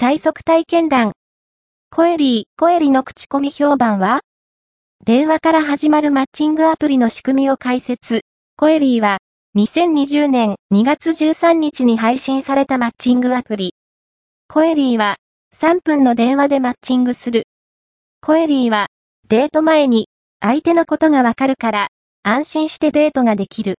[0.00, 1.10] 最速体験談。
[1.90, 4.20] コエリー、コエリの口コミ評判は？
[5.04, 8.20] 電話から始まるマッチングアプリの仕組みを解説。
[8.56, 9.18] コエリーは、
[9.56, 13.74] 2020年2月13日に配信されたマッチングアプリ。
[14.46, 15.16] コエリーは、
[15.56, 17.48] 3分の電話でマッチングする。
[18.20, 18.86] コエリーは、
[19.26, 20.06] デート前に、
[20.38, 21.88] 相手のことがわかるから、
[22.22, 23.74] 安心してデートができる。